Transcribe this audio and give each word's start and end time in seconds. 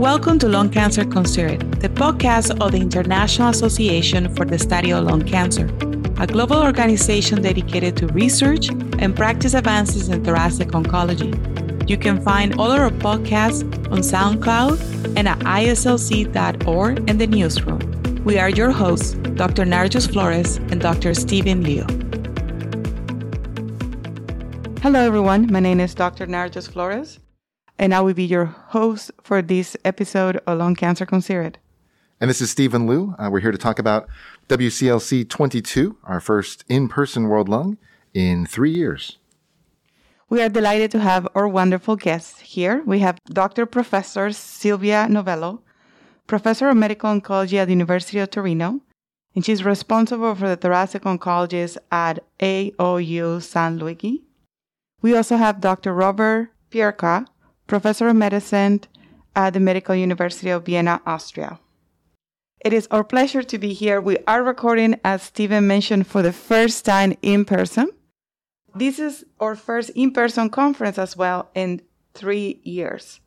Welcome 0.00 0.38
to 0.38 0.48
Lung 0.48 0.70
Cancer 0.70 1.04
Considered, 1.04 1.60
the 1.72 1.90
podcast 1.90 2.58
of 2.58 2.72
the 2.72 2.78
International 2.78 3.50
Association 3.50 4.34
for 4.34 4.46
the 4.46 4.58
Study 4.58 4.94
of 4.94 5.04
Lung 5.04 5.20
Cancer, 5.20 5.66
a 6.18 6.26
global 6.26 6.56
organization 6.56 7.42
dedicated 7.42 7.98
to 7.98 8.06
research 8.06 8.70
and 8.70 9.14
practice 9.14 9.52
advances 9.52 10.08
in 10.08 10.24
thoracic 10.24 10.68
oncology. 10.68 11.30
You 11.86 11.98
can 11.98 12.18
find 12.22 12.58
all 12.58 12.70
our 12.70 12.88
podcasts 12.88 13.62
on 13.92 13.98
SoundCloud 13.98 15.18
and 15.18 15.28
at 15.28 15.38
IASLC.org 15.40 17.10
in 17.10 17.18
the 17.18 17.26
newsroom. 17.26 18.24
We 18.24 18.38
are 18.38 18.48
your 18.48 18.70
hosts, 18.70 19.12
Dr. 19.34 19.66
Narjust 19.66 20.12
Florez 20.12 20.56
and 20.72 20.80
Dr. 20.80 21.12
Stephen 21.12 21.62
Liu. 21.62 21.84
Hello, 24.80 25.00
everyone. 25.00 25.52
My 25.52 25.60
name 25.60 25.78
is 25.78 25.94
Dr. 25.94 26.26
Narjust 26.26 26.72
Florez, 26.72 27.18
and 27.80 27.94
I 27.94 28.02
will 28.02 28.12
be 28.12 28.26
your 28.26 28.44
host 28.44 29.10
for 29.22 29.40
this 29.40 29.74
episode 29.86 30.38
of 30.46 30.58
Lung 30.58 30.76
Cancer 30.76 31.06
Considered. 31.06 31.58
And 32.20 32.28
this 32.28 32.42
is 32.42 32.50
Stephen 32.50 32.86
Liu. 32.86 33.14
Uh, 33.18 33.30
we're 33.32 33.40
here 33.40 33.50
to 33.50 33.56
talk 33.56 33.78
about 33.78 34.06
WCLC 34.48 35.26
22, 35.26 35.96
our 36.04 36.20
first 36.20 36.62
in 36.68 36.88
person 36.88 37.28
World 37.28 37.48
Lung 37.48 37.78
in 38.12 38.44
three 38.44 38.70
years. 38.70 39.16
We 40.28 40.42
are 40.42 40.50
delighted 40.50 40.90
to 40.90 41.00
have 41.00 41.26
our 41.34 41.48
wonderful 41.48 41.96
guests 41.96 42.40
here. 42.40 42.82
We 42.84 42.98
have 42.98 43.18
Dr. 43.24 43.64
Professor 43.64 44.30
Silvia 44.30 45.08
Novello, 45.08 45.62
Professor 46.26 46.68
of 46.68 46.76
Medical 46.76 47.18
Oncology 47.18 47.54
at 47.54 47.64
the 47.64 47.72
University 47.72 48.18
of 48.18 48.30
Torino, 48.30 48.80
and 49.34 49.42
she's 49.42 49.64
responsible 49.64 50.34
for 50.34 50.48
the 50.48 50.56
thoracic 50.56 51.04
oncologists 51.04 51.78
at 51.90 52.22
AOU 52.40 53.42
San 53.42 53.78
Luigi. 53.78 54.22
We 55.00 55.16
also 55.16 55.38
have 55.38 55.62
Dr. 55.62 55.94
Robert 55.94 56.50
Pirker, 56.70 57.24
Professor 57.70 58.08
of 58.08 58.16
Medicine 58.16 58.80
at 59.36 59.54
the 59.54 59.60
Medical 59.60 59.94
University 59.94 60.50
of 60.50 60.66
Vienna, 60.66 61.00
Austria. 61.06 61.60
It 62.64 62.72
is 62.72 62.88
our 62.90 63.04
pleasure 63.04 63.44
to 63.44 63.58
be 63.58 63.72
here. 63.72 64.00
We 64.00 64.18
are 64.26 64.42
recording, 64.42 64.98
as 65.04 65.22
Stephen 65.22 65.68
mentioned, 65.68 66.08
for 66.08 66.20
the 66.20 66.32
first 66.32 66.84
time 66.84 67.16
in 67.22 67.44
person. 67.44 67.92
This 68.74 68.98
is 68.98 69.24
our 69.38 69.54
first 69.54 69.90
in 69.90 70.10
person 70.10 70.50
conference 70.50 70.98
as 70.98 71.16
well 71.16 71.48
in 71.54 71.80
three 72.12 72.60
years. 72.64 73.20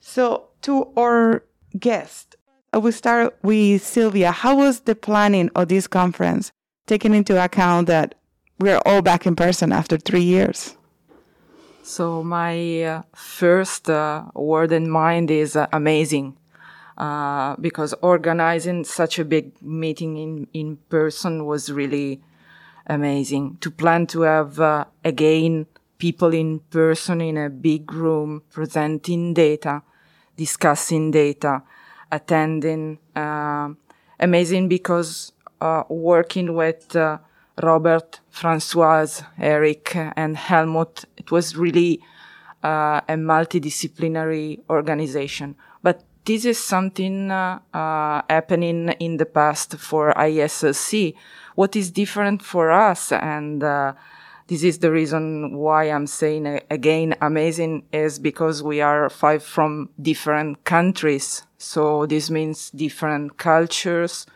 So, 0.00 0.48
to 0.62 0.90
our 0.96 1.44
guest, 1.78 2.36
I 2.72 2.78
will 2.78 2.90
start 2.90 3.36
with 3.42 3.84
Silvia. 3.84 4.32
How 4.32 4.56
was 4.56 4.80
the 4.80 4.94
planning 4.94 5.50
of 5.54 5.68
this 5.68 5.86
conference, 5.86 6.52
taking 6.86 7.12
into 7.12 7.36
account 7.44 7.88
that 7.88 8.14
we're 8.58 8.80
all 8.86 9.02
back 9.02 9.26
in 9.26 9.36
person 9.36 9.72
after 9.72 9.98
three 9.98 10.24
years? 10.24 10.74
So, 11.86 12.22
my 12.22 12.82
uh, 12.82 13.02
first 13.14 13.90
uh, 13.90 14.24
word 14.34 14.72
in 14.72 14.88
mind 14.88 15.30
is 15.30 15.54
uh, 15.54 15.66
amazing. 15.72 16.36
Uh, 16.96 17.56
because 17.60 17.92
organizing 18.00 18.84
such 18.84 19.18
a 19.18 19.24
big 19.24 19.60
meeting 19.60 20.16
in, 20.16 20.46
in 20.54 20.76
person 20.88 21.44
was 21.44 21.70
really 21.70 22.22
amazing. 22.86 23.58
To 23.60 23.70
plan 23.70 24.06
to 24.08 24.22
have 24.22 24.60
uh, 24.60 24.84
again 25.04 25.66
people 25.98 26.32
in 26.32 26.60
person 26.70 27.20
in 27.20 27.36
a 27.36 27.50
big 27.50 27.92
room 27.92 28.42
presenting 28.50 29.34
data, 29.34 29.82
discussing 30.36 31.10
data, 31.10 31.62
attending. 32.10 32.98
Uh, 33.14 33.70
amazing 34.20 34.68
because 34.68 35.32
uh, 35.60 35.82
working 35.88 36.54
with 36.54 36.96
Robert, 37.62 38.20
Francoise, 38.30 39.22
Eric, 39.38 39.94
and 39.94 40.36
Helmut, 40.36 41.04
it 41.16 41.30
was 41.30 41.56
really 41.56 42.00
uh, 42.62 43.00
a 43.08 43.14
multidisciplinary 43.14 44.60
organization. 44.68 45.54
But 45.82 46.02
this 46.24 46.44
is 46.44 46.58
something 46.58 47.28
happening 47.28 48.88
in 48.98 49.18
the 49.18 49.26
past 49.26 49.76
for 49.76 50.12
IASLC 50.14 51.14
what 51.54 51.76
is 51.76 51.90
different 51.90 52.42
for 52.42 52.70
us 52.70 53.12
and 53.12 53.62
uh, 53.62 53.92
this 54.48 54.62
is 54.62 54.78
the 54.80 54.90
reason 54.90 55.56
why 55.56 55.84
I'm 55.84 56.06
saying 56.06 56.46
uh, 56.46 56.60
again 56.70 57.14
amazing 57.20 57.84
is 57.92 58.18
because 58.18 58.62
we 58.62 58.80
are 58.80 59.08
five 59.08 59.42
from 59.42 59.88
different 60.00 60.64
countries. 60.64 61.44
So 61.58 62.06
this 62.06 62.30
means 62.30 62.70
different 62.70 63.38
cultures, 63.38 64.26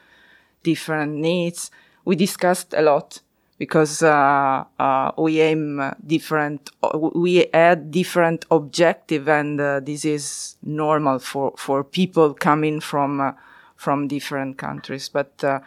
different 0.63 1.17
needs. 1.17 1.71
We 2.09 2.17
discussed 2.17 2.73
a 2.73 2.81
lot 2.81 3.21
because 3.59 4.03
uh, 4.03 4.65
uh, 4.79 5.13
we 5.19 5.43
aim 5.43 5.95
different, 6.07 6.71
we 7.15 7.51
had 7.53 7.91
different 7.91 8.47
objective, 8.51 9.29
and 9.29 9.61
uh, 9.61 9.81
this 9.81 10.07
is 10.07 10.57
normal 10.63 11.19
for 11.19 11.53
for 11.59 11.85
people 11.85 12.33
coming 12.33 12.81
from 12.81 13.21
uh, 13.21 13.33
from 13.77 14.09
different 14.09 14.57
countries. 14.57 15.11
But 15.11 15.45
uh, 15.45 15.61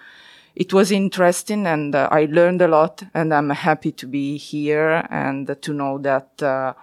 it 0.55 0.73
was 0.73 0.91
interesting 0.91 1.67
and 1.67 1.93
uh, 1.93 2.09
I 2.11 2.25
learned 2.25 2.63
a 2.63 2.67
lot 2.67 3.03
and 3.13 3.31
I'm 3.31 3.51
happy 3.51 3.91
to 3.91 4.07
be 4.07 4.37
here 4.37 5.05
and 5.11 5.55
to 5.61 5.73
know 5.73 5.99
that 5.99 6.75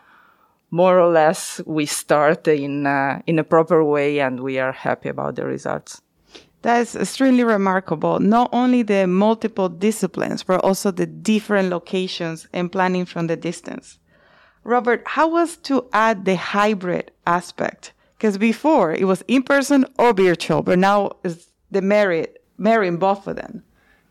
more 0.70 1.00
or 1.00 1.10
less 1.10 1.60
we 1.66 1.84
start 1.86 2.46
in 2.46 2.86
in 3.26 3.40
a 3.40 3.44
proper 3.44 3.82
way 3.82 4.20
and 4.20 4.38
we 4.38 4.60
are 4.60 4.70
happy 4.70 5.08
about 5.08 5.34
the 5.34 5.44
results. 5.44 6.00
That's 6.62 6.96
extremely 6.96 7.44
remarkable. 7.44 8.18
Not 8.18 8.50
only 8.52 8.82
the 8.82 9.06
multiple 9.06 9.68
disciplines, 9.68 10.42
but 10.42 10.62
also 10.64 10.90
the 10.90 11.06
different 11.06 11.70
locations 11.70 12.48
and 12.52 12.72
planning 12.72 13.04
from 13.04 13.28
the 13.28 13.36
distance. 13.36 13.98
Robert, 14.64 15.02
how 15.06 15.28
was 15.28 15.56
to 15.58 15.86
add 15.92 16.24
the 16.24 16.36
hybrid 16.36 17.12
aspect? 17.26 17.92
Because 18.16 18.36
before 18.36 18.92
it 18.92 19.04
was 19.04 19.22
in 19.28 19.44
person 19.44 19.86
or 19.98 20.12
virtual, 20.12 20.62
but 20.62 20.78
now 20.78 21.12
it's 21.22 21.46
the 21.70 21.80
merit, 21.80 22.42
marrying 22.58 22.96
both 22.96 23.26
of 23.28 23.36
them. 23.36 23.62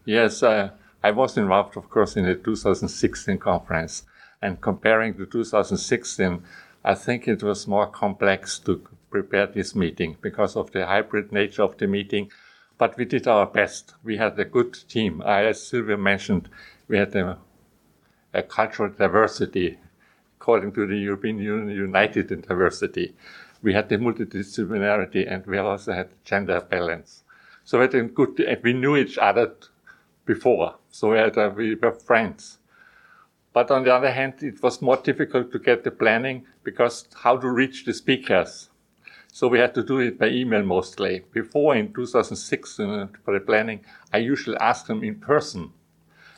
Yes, 0.05 0.41
uh, 0.41 0.69
I 1.03 1.11
was 1.11 1.37
involved, 1.37 1.75
of 1.75 1.89
course, 1.89 2.15
in 2.15 2.25
the 2.25 2.35
2016 2.35 3.37
conference. 3.39 4.03
And 4.41 4.61
comparing 4.61 5.15
to 5.15 5.25
2016, 5.25 6.43
I 6.85 6.95
think 6.95 7.27
it 7.27 7.43
was 7.43 7.67
more 7.67 7.87
complex 7.87 8.59
to 8.59 8.81
prepare 9.09 9.47
this 9.47 9.75
meeting 9.75 10.17
because 10.21 10.55
of 10.55 10.71
the 10.71 10.85
hybrid 10.85 11.31
nature 11.31 11.63
of 11.63 11.77
the 11.77 11.87
meeting. 11.87 12.31
But 12.77 12.97
we 12.97 13.05
did 13.05 13.27
our 13.27 13.45
best. 13.45 13.95
We 14.03 14.17
had 14.17 14.39
a 14.39 14.45
good 14.45 14.73
team. 14.87 15.21
As 15.21 15.65
Silvia 15.65 15.97
mentioned, 15.97 16.49
we 16.87 16.97
had 16.97 17.15
a, 17.15 17.37
a 18.33 18.43
cultural 18.43 18.91
diversity, 18.91 19.79
according 20.39 20.73
to 20.73 20.85
the 20.85 20.97
European 20.97 21.39
Union, 21.39 21.75
united 21.75 22.31
in 22.31 22.41
diversity. 22.41 23.15
We 23.63 23.73
had 23.73 23.89
the 23.89 23.97
multidisciplinarity 23.97 25.31
and 25.31 25.45
we 25.47 25.57
also 25.57 25.93
had 25.93 26.09
gender 26.23 26.61
balance. 26.61 27.23
So 27.63 27.79
we 27.79 27.83
had 27.83 27.95
a 27.95 28.03
good, 28.03 28.59
we 28.63 28.73
knew 28.73 28.95
each 28.95 29.17
other 29.17 29.53
before. 30.25 30.75
So 30.91 31.11
we, 31.11 31.17
had, 31.17 31.35
we 31.55 31.75
were 31.75 31.91
friends. 31.91 32.59
But 33.53 33.71
on 33.71 33.83
the 33.83 33.93
other 33.93 34.11
hand, 34.11 34.43
it 34.43 34.61
was 34.61 34.83
more 34.83 34.97
difficult 34.97 35.51
to 35.51 35.57
get 35.59 35.83
the 35.83 35.89
planning 35.89 36.45
because 36.63 37.07
how 37.23 37.37
to 37.37 37.49
reach 37.49 37.85
the 37.85 37.93
speakers. 37.93 38.69
So 39.37 39.47
we 39.47 39.59
had 39.59 39.75
to 39.75 39.83
do 39.83 39.99
it 39.99 40.17
by 40.17 40.29
email 40.29 40.63
mostly. 40.63 41.23
Before 41.31 41.75
in 41.75 41.93
2006 41.93 42.79
uh, 42.79 43.05
for 43.23 43.35
the 43.35 43.39
planning, 43.39 43.81
I 44.11 44.17
usually 44.17 44.57
asked 44.57 44.87
them 44.87 45.03
in 45.03 45.19
person. 45.19 45.73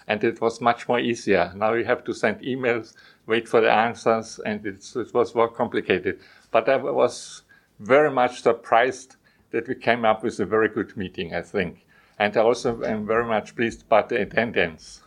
And 0.05 0.21
it 0.21 0.41
was 0.41 0.59
much 0.59 0.85
more 0.89 0.99
easier. 0.99 1.53
Now 1.55 1.75
you 1.75 1.85
have 1.85 2.03
to 2.03 2.13
send 2.13 2.41
emails, 2.41 2.95
wait 3.25 3.47
for 3.47 3.61
the 3.61 3.71
answers, 3.71 4.41
and 4.45 4.65
it 4.65 4.83
was 5.13 5.33
more 5.33 5.47
complicated. 5.47 6.19
But 6.51 6.67
I 6.67 6.75
was 6.75 7.43
very 7.79 8.11
much 8.11 8.41
surprised 8.41 9.15
that 9.51 9.69
we 9.69 9.75
came 9.75 10.03
up 10.03 10.21
with 10.21 10.37
a 10.41 10.45
very 10.45 10.67
good 10.67 10.97
meeting, 10.97 11.33
I 11.33 11.41
think. 11.41 11.85
And 12.17 12.35
I 12.35 12.41
also 12.41 12.83
am 12.83 13.07
very 13.07 13.25
much 13.25 13.55
pleased 13.55 13.83
about 13.83 14.09
the 14.09 14.19
attendance 14.23 15.03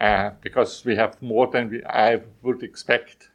uh, 0.00 0.30
because 0.40 0.84
we 0.84 0.94
have 0.94 1.20
more 1.20 1.48
than 1.48 1.70
we, 1.70 1.84
I 1.86 2.20
would 2.42 2.62
expect. 2.62 3.30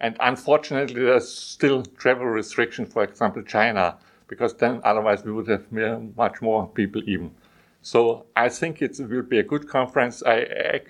And 0.00 0.16
unfortunately, 0.20 1.02
there's 1.02 1.28
still 1.28 1.82
travel 1.82 2.26
restriction, 2.26 2.86
for 2.86 3.02
example, 3.02 3.42
China, 3.42 3.96
because 4.28 4.54
then 4.54 4.80
otherwise 4.84 5.24
we 5.24 5.32
would 5.32 5.48
have 5.48 5.70
much 6.16 6.42
more 6.42 6.68
people 6.68 7.02
even. 7.06 7.30
So 7.82 8.26
I 8.34 8.48
think 8.48 8.82
it 8.82 8.98
will 8.98 9.22
be 9.22 9.38
a 9.38 9.42
good 9.42 9.68
conference. 9.68 10.22
I 10.24 10.40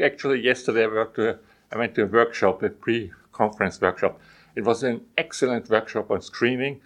actually 0.02 0.40
yesterday 0.40 0.84
I, 0.84 0.88
worked 0.88 1.16
to, 1.16 1.38
I 1.70 1.78
went 1.78 1.94
to 1.96 2.02
a 2.02 2.06
workshop, 2.06 2.62
a 2.62 2.70
pre-conference 2.70 3.80
workshop. 3.80 4.18
It 4.54 4.64
was 4.64 4.82
an 4.82 5.02
excellent 5.18 5.68
workshop 5.68 6.10
on 6.10 6.22
screening 6.22 6.80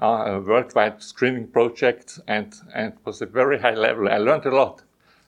uh, 0.00 0.24
a 0.26 0.40
worldwide 0.40 1.02
screening 1.02 1.46
project 1.46 2.20
and, 2.26 2.54
and 2.74 2.92
was 3.04 3.22
a 3.22 3.26
very 3.26 3.58
high 3.58 3.74
level. 3.74 4.08
I 4.08 4.18
learned 4.18 4.46
a 4.46 4.54
lot 4.54 4.82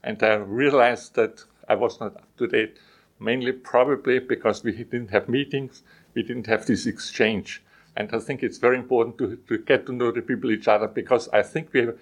and 0.04 0.22
I 0.22 0.34
realized 0.34 1.14
that 1.14 1.44
I 1.68 1.74
was 1.74 2.00
not 2.00 2.16
up 2.16 2.36
to 2.36 2.46
date, 2.46 2.78
mainly 3.18 3.52
probably 3.52 4.18
because 4.18 4.62
we 4.62 4.72
didn't 4.72 5.10
have 5.10 5.28
meetings, 5.28 5.82
we 6.18 6.24
didn't 6.24 6.48
have 6.48 6.66
this 6.66 6.84
exchange. 6.84 7.62
And 7.96 8.10
I 8.12 8.18
think 8.18 8.42
it's 8.42 8.58
very 8.58 8.76
important 8.76 9.18
to, 9.18 9.26
to 9.48 9.58
get 9.70 9.86
to 9.86 9.92
know 9.92 10.10
the 10.10 10.20
people 10.20 10.50
each 10.50 10.66
other 10.66 10.88
because 10.88 11.28
I 11.28 11.42
think 11.42 11.72
we 11.72 11.80
have, 11.80 11.96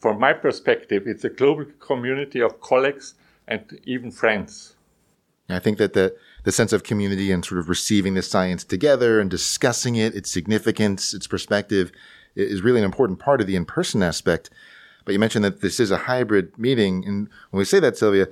from 0.00 0.20
my 0.20 0.34
perspective, 0.34 1.02
it's 1.06 1.24
a 1.24 1.30
global 1.30 1.64
community 1.80 2.40
of 2.42 2.60
colleagues 2.60 3.14
and 3.48 3.62
even 3.84 4.10
friends. 4.10 4.76
I 5.48 5.60
think 5.60 5.78
that 5.78 5.94
the, 5.94 6.14
the 6.44 6.52
sense 6.52 6.74
of 6.74 6.82
community 6.82 7.32
and 7.32 7.42
sort 7.42 7.58
of 7.58 7.70
receiving 7.70 8.12
the 8.14 8.22
science 8.22 8.64
together 8.64 9.18
and 9.20 9.30
discussing 9.30 9.94
it, 9.96 10.14
its 10.14 10.30
significance, 10.30 11.14
its 11.14 11.26
perspective 11.26 11.90
is 12.34 12.60
really 12.60 12.80
an 12.80 12.90
important 12.92 13.18
part 13.18 13.40
of 13.40 13.46
the 13.46 13.56
in-person 13.56 14.02
aspect. 14.02 14.50
But 15.06 15.12
you 15.12 15.18
mentioned 15.18 15.44
that 15.44 15.62
this 15.62 15.80
is 15.80 15.90
a 15.90 16.04
hybrid 16.10 16.58
meeting, 16.58 17.04
and 17.06 17.28
when 17.50 17.58
we 17.58 17.64
say 17.64 17.80
that, 17.80 17.96
Silvia, 17.96 18.26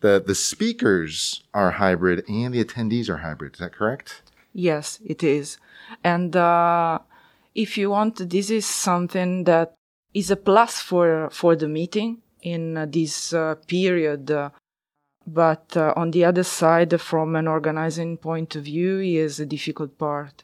the 0.00 0.22
the 0.24 0.34
speakers 0.34 1.42
are 1.52 1.72
hybrid 1.72 2.22
and 2.28 2.52
the 2.54 2.62
attendees 2.62 3.08
are 3.08 3.18
hybrid. 3.18 3.54
Is 3.54 3.60
that 3.60 3.72
correct? 3.72 4.22
Yes, 4.58 4.98
it 5.06 5.22
is. 5.22 5.58
And 6.02 6.34
uh, 6.34 6.98
if 7.54 7.78
you 7.78 7.90
want, 7.90 8.28
this 8.28 8.50
is 8.50 8.66
something 8.66 9.44
that 9.44 9.74
is 10.12 10.32
a 10.32 10.36
plus 10.36 10.82
for 10.82 11.30
for 11.30 11.54
the 11.54 11.68
meeting 11.68 12.22
in 12.42 12.76
uh, 12.76 12.84
this 12.90 13.32
uh, 13.32 13.54
period. 13.68 14.32
Uh, 14.32 14.50
but 15.24 15.76
uh, 15.76 15.92
on 15.94 16.10
the 16.10 16.24
other 16.24 16.42
side, 16.42 17.00
from 17.00 17.36
an 17.36 17.46
organizing 17.46 18.16
point 18.16 18.56
of 18.56 18.64
view, 18.64 18.98
is 18.98 19.38
a 19.38 19.46
difficult 19.46 19.96
part. 19.96 20.42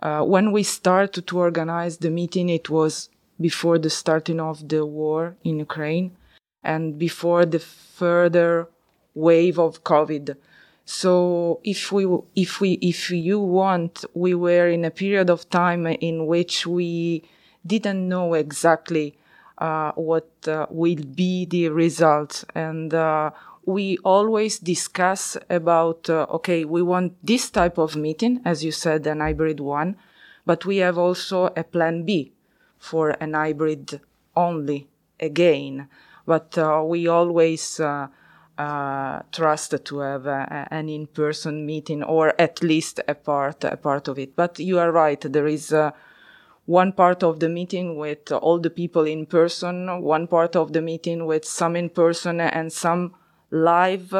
Uh, 0.00 0.22
when 0.22 0.50
we 0.50 0.62
started 0.62 1.26
to 1.26 1.38
organize 1.38 1.98
the 1.98 2.10
meeting, 2.10 2.48
it 2.48 2.70
was 2.70 3.10
before 3.38 3.78
the 3.78 3.90
starting 3.90 4.40
of 4.40 4.70
the 4.70 4.86
war 4.86 5.36
in 5.44 5.58
Ukraine 5.58 6.16
and 6.62 6.98
before 6.98 7.44
the 7.44 7.58
further 7.58 8.68
wave 9.14 9.58
of 9.58 9.84
COVID. 9.84 10.36
So 10.84 11.60
if 11.64 11.92
we, 11.92 12.06
if 12.34 12.60
we, 12.60 12.72
if 12.82 13.10
you 13.10 13.40
want, 13.40 14.04
we 14.14 14.34
were 14.34 14.68
in 14.68 14.84
a 14.84 14.90
period 14.90 15.30
of 15.30 15.48
time 15.48 15.86
in 15.86 16.26
which 16.26 16.66
we 16.66 17.24
didn't 17.66 18.06
know 18.08 18.34
exactly 18.34 19.16
uh, 19.58 19.92
what 19.92 20.28
uh, 20.46 20.66
will 20.68 21.02
be 21.14 21.46
the 21.46 21.68
result. 21.68 22.44
and 22.54 22.92
uh, 22.92 23.30
we 23.66 23.96
always 24.04 24.58
discuss 24.58 25.36
about 25.48 26.10
uh, 26.10 26.26
okay, 26.30 26.64
we 26.64 26.82
want 26.82 27.14
this 27.24 27.50
type 27.50 27.78
of 27.78 27.96
meeting, 27.96 28.40
as 28.44 28.64
you 28.64 28.72
said, 28.72 29.06
an 29.06 29.20
hybrid 29.20 29.60
one, 29.60 29.96
but 30.44 30.66
we 30.66 30.78
have 30.78 30.98
also 30.98 31.46
a 31.56 31.64
plan 31.64 32.04
B 32.04 32.32
for 32.78 33.10
an 33.20 33.32
hybrid 33.32 34.00
only 34.36 34.88
again. 35.18 35.88
But 36.26 36.58
uh, 36.58 36.82
we 36.84 37.06
always 37.08 37.80
uh, 38.58 39.20
trust 39.32 39.74
to 39.84 39.98
have 39.98 40.26
a, 40.26 40.68
an 40.70 40.88
in-person 40.88 41.66
meeting 41.66 42.02
or 42.02 42.40
at 42.40 42.62
least 42.62 43.00
a 43.08 43.14
part 43.14 43.64
a 43.64 43.76
part 43.76 44.08
of 44.08 44.18
it. 44.18 44.36
But 44.36 44.58
you 44.58 44.78
are 44.78 44.92
right. 44.92 45.20
There 45.20 45.46
is 45.46 45.72
uh, 45.72 45.90
one 46.66 46.92
part 46.92 47.22
of 47.22 47.40
the 47.40 47.48
meeting 47.48 47.96
with 47.96 48.30
all 48.32 48.58
the 48.58 48.70
people 48.70 49.04
in 49.04 49.26
person, 49.26 50.02
one 50.02 50.26
part 50.26 50.56
of 50.56 50.72
the 50.72 50.80
meeting 50.80 51.26
with 51.26 51.44
some 51.44 51.76
in 51.76 51.90
person 51.90 52.40
and 52.40 52.72
some 52.72 53.14
live, 53.50 54.14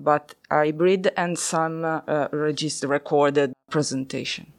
but 0.00 0.34
hybrid, 0.50 1.12
and 1.16 1.38
some 1.38 1.84
uh, 1.84 2.28
registered 2.32 2.90
recorded 2.90 3.52
presentation. 3.70 4.52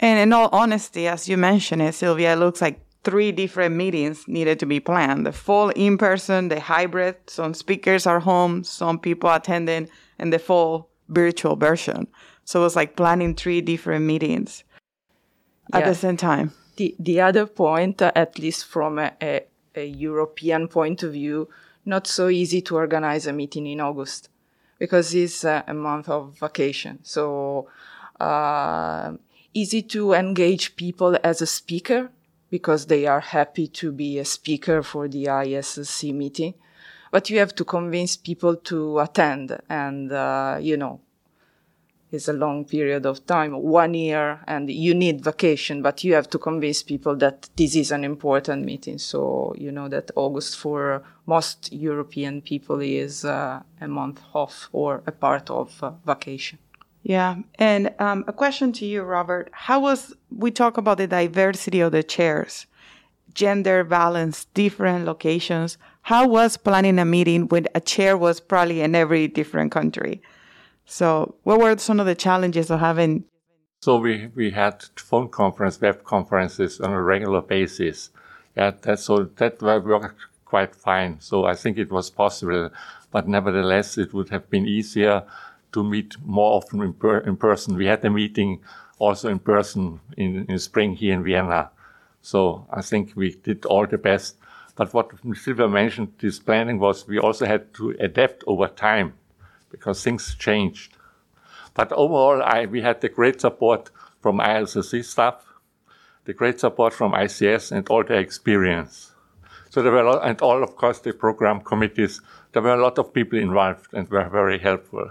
And 0.00 0.18
in 0.18 0.32
all 0.32 0.48
honesty, 0.52 1.08
as 1.08 1.28
you 1.28 1.36
mentioned 1.36 1.82
it, 1.82 1.94
Silvia, 1.94 2.34
it 2.34 2.36
looks 2.36 2.60
like 2.60 2.83
three 3.04 3.30
different 3.32 3.74
meetings 3.74 4.26
needed 4.26 4.58
to 4.58 4.66
be 4.66 4.80
planned 4.80 5.26
the 5.26 5.32
full 5.32 5.70
in 5.70 5.98
person, 5.98 6.48
the 6.48 6.60
hybrid, 6.60 7.16
some 7.26 7.54
speakers 7.54 8.06
are 8.06 8.20
home, 8.20 8.64
some 8.64 8.98
people 8.98 9.30
attending, 9.30 9.88
and 10.18 10.32
the 10.32 10.38
full 10.38 10.88
virtual 11.08 11.56
version. 11.56 12.06
So 12.44 12.60
it 12.60 12.64
was 12.64 12.76
like 12.76 12.96
planning 12.96 13.34
three 13.34 13.60
different 13.60 14.04
meetings 14.04 14.64
at 15.72 15.80
yeah. 15.80 15.88
the 15.88 15.94
same 15.94 16.16
time. 16.16 16.52
The, 16.76 16.94
the 16.98 17.20
other 17.20 17.46
point, 17.46 18.02
uh, 18.02 18.12
at 18.14 18.38
least 18.38 18.66
from 18.66 18.98
a, 18.98 19.12
a, 19.22 19.46
a, 19.76 19.86
European 19.86 20.66
point 20.68 21.02
of 21.02 21.12
view, 21.12 21.48
not 21.84 22.06
so 22.06 22.28
easy 22.28 22.60
to 22.62 22.76
organize 22.76 23.26
a 23.26 23.32
meeting 23.32 23.66
in 23.66 23.80
August 23.80 24.28
because 24.78 25.14
it's 25.14 25.44
uh, 25.44 25.62
a 25.66 25.74
month 25.74 26.08
of 26.08 26.36
vacation. 26.38 26.98
So, 27.02 27.68
uh, 28.18 29.12
easy 29.52 29.82
to 29.82 30.12
engage 30.14 30.74
people 30.76 31.16
as 31.22 31.40
a 31.40 31.46
speaker 31.46 32.10
because 32.54 32.86
they 32.86 33.04
are 33.04 33.18
happy 33.18 33.66
to 33.66 33.90
be 33.90 34.16
a 34.16 34.24
speaker 34.24 34.80
for 34.80 35.08
the 35.08 35.24
ISC 35.24 36.14
meeting. 36.14 36.54
But 37.10 37.28
you 37.28 37.40
have 37.40 37.52
to 37.56 37.64
convince 37.64 38.16
people 38.16 38.54
to 38.70 39.00
attend 39.00 39.58
and, 39.68 40.12
uh, 40.12 40.58
you 40.60 40.76
know, 40.76 41.00
it's 42.12 42.28
a 42.28 42.32
long 42.32 42.64
period 42.64 43.06
of 43.06 43.26
time, 43.26 43.60
one 43.60 43.94
year, 43.94 44.38
and 44.46 44.70
you 44.70 44.94
need 44.94 45.24
vacation, 45.24 45.82
but 45.82 46.04
you 46.04 46.14
have 46.14 46.30
to 46.30 46.38
convince 46.38 46.84
people 46.84 47.16
that 47.16 47.50
this 47.56 47.74
is 47.74 47.90
an 47.90 48.04
important 48.04 48.64
meeting. 48.64 48.98
So, 48.98 49.52
you 49.58 49.72
know, 49.72 49.88
that 49.88 50.12
August 50.14 50.56
for 50.56 51.02
most 51.26 51.72
European 51.72 52.40
people 52.40 52.80
is 52.80 53.24
uh, 53.24 53.64
a 53.80 53.88
month 53.88 54.20
off 54.32 54.68
or 54.70 55.02
a 55.08 55.10
part 55.10 55.50
of 55.50 55.82
uh, 55.82 55.90
vacation. 56.06 56.60
Yeah. 57.04 57.36
And 57.56 57.94
um, 57.98 58.24
a 58.26 58.32
question 58.32 58.72
to 58.72 58.86
you, 58.86 59.02
Robert. 59.02 59.50
How 59.52 59.78
was, 59.78 60.14
we 60.30 60.50
talk 60.50 60.78
about 60.78 60.96
the 60.96 61.06
diversity 61.06 61.80
of 61.80 61.92
the 61.92 62.02
chairs, 62.02 62.66
gender 63.34 63.84
balance, 63.84 64.46
different 64.46 65.04
locations. 65.04 65.76
How 66.00 66.26
was 66.26 66.56
planning 66.56 66.98
a 66.98 67.04
meeting 67.04 67.48
when 67.48 67.66
a 67.74 67.80
chair 67.80 68.16
was 68.16 68.40
probably 68.40 68.80
in 68.80 68.94
every 68.94 69.28
different 69.28 69.70
country? 69.70 70.22
So, 70.86 71.34
what 71.42 71.60
were 71.60 71.76
some 71.78 72.00
of 72.00 72.06
the 72.06 72.14
challenges 72.14 72.70
of 72.70 72.80
having? 72.80 73.24
So 73.82 73.96
we 73.96 74.30
we 74.34 74.50
had 74.50 74.82
phone 74.96 75.28
conference, 75.28 75.80
web 75.80 76.04
conferences 76.04 76.80
on 76.80 76.92
a 76.92 77.02
regular 77.02 77.42
basis. 77.42 78.10
Yeah, 78.56 78.72
that 78.82 78.98
so 78.98 79.24
that 79.36 79.60
worked 79.62 80.20
quite 80.44 80.74
fine. 80.74 81.20
So 81.20 81.44
I 81.44 81.54
think 81.54 81.78
it 81.78 81.90
was 81.90 82.10
possible, 82.10 82.70
but 83.10 83.28
nevertheless, 83.28 83.98
it 83.98 84.12
would 84.14 84.28
have 84.30 84.48
been 84.48 84.66
easier 84.66 85.24
to 85.74 85.84
meet 85.84 86.16
more 86.24 86.52
often 86.56 86.80
in, 86.82 86.92
per, 86.94 87.18
in 87.18 87.36
person. 87.36 87.76
We 87.76 87.86
had 87.86 88.04
a 88.04 88.10
meeting 88.10 88.60
also 88.98 89.28
in 89.28 89.38
person 89.38 90.00
in, 90.16 90.46
in 90.48 90.58
spring 90.58 90.94
here 90.96 91.12
in 91.12 91.24
Vienna. 91.24 91.70
So 92.22 92.66
I 92.70 92.80
think 92.80 93.12
we 93.14 93.34
did 93.34 93.66
all 93.66 93.86
the 93.86 93.98
best. 93.98 94.36
But 94.76 94.94
what 94.94 95.10
Silvia 95.34 95.68
mentioned, 95.68 96.14
this 96.18 96.38
planning 96.38 96.78
was 96.78 97.06
we 97.06 97.18
also 97.18 97.44
had 97.46 97.74
to 97.74 97.90
adapt 98.00 98.42
over 98.46 98.68
time 98.68 99.14
because 99.70 100.02
things 100.02 100.34
changed. 100.36 100.96
But 101.74 101.92
overall, 101.92 102.42
I, 102.42 102.66
we 102.66 102.80
had 102.80 103.00
the 103.00 103.08
great 103.08 103.40
support 103.40 103.90
from 104.22 104.38
ISSC 104.38 105.04
staff, 105.04 105.44
the 106.24 106.32
great 106.32 106.60
support 106.60 106.94
from 106.94 107.12
ICS 107.12 107.72
and 107.72 107.88
all 107.88 108.04
their 108.04 108.20
experience. 108.20 109.12
So 109.70 109.82
there 109.82 109.92
were, 109.92 110.04
lot, 110.04 110.24
and 110.24 110.40
all 110.40 110.62
of 110.62 110.76
course 110.76 111.00
the 111.00 111.12
program 111.12 111.60
committees, 111.60 112.20
there 112.52 112.62
were 112.62 112.74
a 112.74 112.82
lot 112.82 112.98
of 112.98 113.12
people 113.12 113.38
involved 113.38 113.92
and 113.92 114.08
were 114.08 114.28
very 114.28 114.58
helpful. 114.60 115.10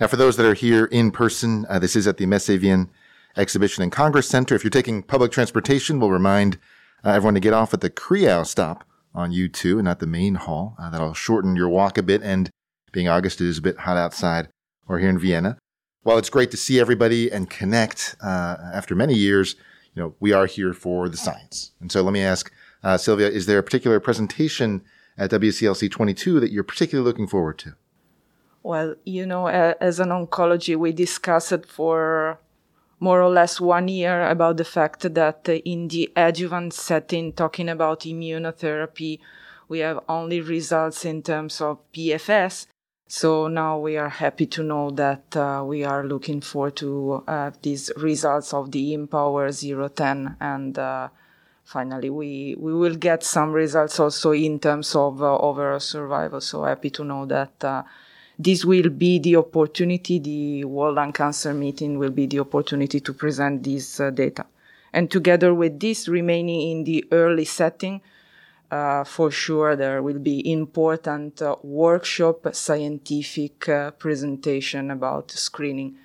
Now, 0.00 0.06
for 0.06 0.16
those 0.16 0.38
that 0.38 0.46
are 0.46 0.54
here 0.54 0.86
in 0.86 1.10
person, 1.10 1.66
uh, 1.68 1.78
this 1.78 1.94
is 1.94 2.06
at 2.06 2.16
the 2.16 2.24
Messe 2.24 2.48
Wien 2.48 2.88
Exhibition 3.36 3.82
and 3.82 3.92
Congress 3.92 4.26
Center. 4.26 4.54
If 4.54 4.64
you're 4.64 4.70
taking 4.70 5.02
public 5.02 5.30
transportation, 5.30 6.00
we'll 6.00 6.10
remind 6.10 6.56
uh, 7.04 7.10
everyone 7.10 7.34
to 7.34 7.40
get 7.40 7.52
off 7.52 7.74
at 7.74 7.82
the 7.82 7.90
Krieau 7.90 8.46
stop 8.46 8.84
on 9.14 9.30
U2 9.30 9.74
and 9.74 9.84
not 9.84 9.98
the 9.98 10.06
main 10.06 10.36
hall. 10.36 10.74
Uh, 10.80 10.88
that'll 10.88 11.12
shorten 11.12 11.54
your 11.54 11.68
walk 11.68 11.98
a 11.98 12.02
bit. 12.02 12.22
And 12.22 12.48
being 12.92 13.08
August, 13.08 13.42
it 13.42 13.46
is 13.46 13.58
a 13.58 13.62
bit 13.62 13.80
hot 13.80 13.98
outside 13.98 14.48
or 14.88 14.98
here 14.98 15.10
in 15.10 15.18
Vienna. 15.18 15.58
While 16.02 16.16
it's 16.16 16.30
great 16.30 16.50
to 16.52 16.56
see 16.56 16.80
everybody 16.80 17.30
and 17.30 17.50
connect 17.50 18.16
uh, 18.22 18.56
after 18.72 18.94
many 18.94 19.14
years, 19.14 19.54
you 19.94 20.02
know, 20.02 20.14
we 20.18 20.32
are 20.32 20.46
here 20.46 20.72
for 20.72 21.10
the 21.10 21.18
science. 21.18 21.72
And 21.78 21.92
so 21.92 22.00
let 22.00 22.12
me 22.12 22.22
ask, 22.22 22.50
uh, 22.82 22.96
Silvia, 22.96 23.28
is 23.28 23.44
there 23.44 23.58
a 23.58 23.62
particular 23.62 24.00
presentation 24.00 24.80
at 25.18 25.30
WCLC 25.30 25.90
22 25.90 26.40
that 26.40 26.50
you're 26.50 26.64
particularly 26.64 27.06
looking 27.06 27.26
forward 27.26 27.58
to? 27.58 27.74
Well, 28.62 28.94
you 29.04 29.24
know, 29.24 29.46
as 29.46 30.00
an 30.00 30.10
oncology, 30.10 30.76
we 30.76 30.92
discussed 30.92 31.66
for 31.66 32.38
more 32.98 33.22
or 33.22 33.30
less 33.30 33.58
one 33.60 33.88
year 33.88 34.28
about 34.28 34.58
the 34.58 34.64
fact 34.64 35.14
that 35.14 35.48
in 35.48 35.88
the 35.88 36.12
adjuvant 36.14 36.74
setting, 36.74 37.32
talking 37.32 37.70
about 37.70 38.00
immunotherapy, 38.00 39.18
we 39.68 39.78
have 39.78 40.00
only 40.08 40.40
results 40.42 41.06
in 41.06 41.22
terms 41.22 41.60
of 41.62 41.78
PFS. 41.92 42.66
So 43.08 43.48
now 43.48 43.78
we 43.78 43.96
are 43.96 44.08
happy 44.08 44.46
to 44.46 44.62
know 44.62 44.90
that 44.90 45.36
uh, 45.36 45.64
we 45.66 45.82
are 45.82 46.04
looking 46.04 46.40
forward 46.40 46.76
to 46.76 47.24
uh, 47.26 47.50
these 47.62 47.90
results 47.96 48.52
of 48.52 48.70
the 48.70 48.94
IMpower 48.94 49.50
010 49.96 50.36
and 50.40 50.78
uh, 50.78 51.08
finally 51.64 52.08
we 52.08 52.54
we 52.56 52.72
will 52.72 52.94
get 52.94 53.24
some 53.24 53.50
results 53.50 53.98
also 53.98 54.30
in 54.30 54.60
terms 54.60 54.94
of 54.94 55.22
uh, 55.22 55.36
overall 55.38 55.80
survival. 55.80 56.40
So 56.40 56.62
happy 56.64 56.90
to 56.90 57.02
know 57.02 57.26
that 57.26 57.64
uh, 57.64 57.82
this 58.42 58.64
will 58.64 58.88
be 58.88 59.18
the 59.18 59.36
opportunity, 59.36 60.18
the 60.18 60.64
World 60.64 60.96
Lung 60.96 61.12
Cancer 61.12 61.52
meeting 61.52 61.98
will 61.98 62.10
be 62.10 62.26
the 62.26 62.40
opportunity 62.40 62.98
to 63.00 63.12
present 63.12 63.62
this 63.62 64.00
uh, 64.00 64.08
data. 64.08 64.46
And 64.92 65.10
together 65.10 65.52
with 65.52 65.78
this 65.78 66.08
remaining 66.08 66.70
in 66.70 66.84
the 66.84 67.04
early 67.12 67.44
setting, 67.44 68.00
uh, 68.70 69.04
for 69.04 69.30
sure 69.30 69.76
there 69.76 70.02
will 70.02 70.18
be 70.18 70.50
important 70.50 71.42
uh, 71.42 71.56
workshop 71.62 72.54
scientific 72.54 73.68
uh, 73.68 73.90
presentation 73.90 74.90
about 74.90 75.30
screening 75.32 75.96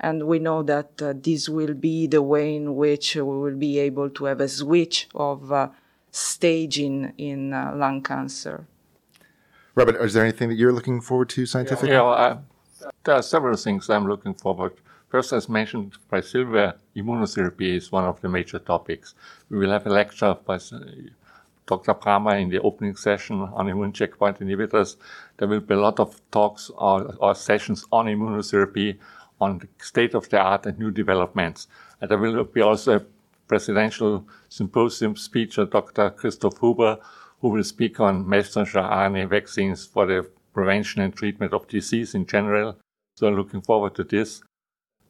and 0.00 0.26
we 0.26 0.38
know 0.38 0.62
that 0.62 0.90
uh, 1.02 1.12
this 1.14 1.48
will 1.48 1.74
be 1.74 2.06
the 2.06 2.22
way 2.22 2.56
in 2.56 2.74
which 2.74 3.16
we 3.16 3.22
will 3.22 3.56
be 3.56 3.78
able 3.78 4.10
to 4.10 4.24
have 4.24 4.40
a 4.40 4.48
switch 4.48 5.08
of 5.14 5.52
uh, 5.52 5.68
staging 6.10 7.12
in 7.18 7.50
lung 7.50 8.02
cancer 8.02 8.66
Robert, 9.76 10.02
is 10.02 10.14
there 10.14 10.24
anything 10.24 10.48
that 10.48 10.54
you're 10.54 10.72
looking 10.72 11.02
forward 11.02 11.28
to 11.28 11.44
scientifically? 11.44 11.90
Yeah, 11.90 12.00
well, 12.00 12.14
I, 12.14 12.38
there 13.04 13.14
are 13.14 13.22
several 13.22 13.56
things 13.58 13.90
I'm 13.90 14.08
looking 14.08 14.32
forward. 14.32 14.72
First, 15.10 15.34
as 15.34 15.50
mentioned 15.50 15.98
by 16.10 16.22
Silvia, 16.22 16.76
immunotherapy 16.96 17.76
is 17.76 17.92
one 17.92 18.04
of 18.04 18.18
the 18.22 18.28
major 18.30 18.58
topics. 18.58 19.14
We 19.50 19.58
will 19.58 19.70
have 19.70 19.86
a 19.86 19.90
lecture 19.90 20.34
by 20.34 20.58
Dr. 21.66 21.92
Brahmer 21.92 22.40
in 22.40 22.48
the 22.48 22.60
opening 22.62 22.96
session 22.96 23.42
on 23.42 23.68
immune 23.68 23.92
checkpoint 23.92 24.40
inhibitors. 24.40 24.96
There 25.36 25.46
will 25.46 25.60
be 25.60 25.74
a 25.74 25.80
lot 25.80 26.00
of 26.00 26.22
talks 26.30 26.70
or, 26.70 27.14
or 27.18 27.34
sessions 27.34 27.84
on 27.92 28.06
immunotherapy, 28.06 28.96
on 29.42 29.58
the 29.58 29.68
state 29.84 30.14
of 30.14 30.26
the 30.30 30.38
art 30.38 30.64
and 30.64 30.78
new 30.78 30.90
developments. 30.90 31.68
And 32.00 32.10
there 32.10 32.18
will 32.18 32.44
be 32.44 32.62
also 32.62 32.96
a 32.96 33.04
presidential 33.46 34.26
symposium 34.48 35.16
speech 35.16 35.58
of 35.58 35.70
Dr. 35.70 36.10
Christoph 36.10 36.58
Huber, 36.60 36.98
who 37.40 37.48
will 37.48 37.64
speak 37.64 38.00
on 38.00 38.28
messenger 38.28 38.80
RNA 38.80 39.28
vaccines 39.28 39.86
for 39.86 40.06
the 40.06 40.28
prevention 40.54 41.02
and 41.02 41.14
treatment 41.14 41.52
of 41.52 41.68
disease 41.68 42.14
in 42.14 42.26
general. 42.26 42.76
So 43.16 43.26
I'm 43.26 43.36
looking 43.36 43.62
forward 43.62 43.94
to 43.96 44.04
this. 44.04 44.42